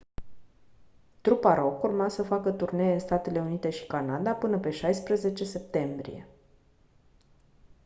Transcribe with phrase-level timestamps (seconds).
[1.21, 6.27] trupa rock urma să facă turnee în statele unite și canada până pe 16 septembrie